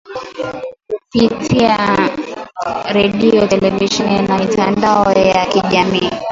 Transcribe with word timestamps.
kupitia 1.11 1.77
redio 2.89 3.47
televisheni 3.47 4.27
na 4.27 4.37
mitandao 4.37 5.11
ya 5.13 5.45
kijamii 5.45 6.11